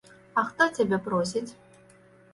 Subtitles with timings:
[0.41, 1.47] А хто цябе просіць?